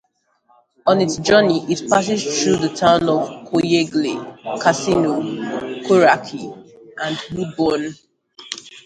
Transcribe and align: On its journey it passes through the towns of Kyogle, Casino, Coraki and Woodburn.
On 0.87 0.99
its 0.99 1.17
journey 1.17 1.63
it 1.71 1.87
passes 1.87 2.23
through 2.41 2.55
the 2.55 2.69
towns 2.75 3.03
of 3.07 3.51
Kyogle, 3.51 4.59
Casino, 4.59 5.21
Coraki 5.83 6.73
and 6.97 7.19
Woodburn. 7.37 7.93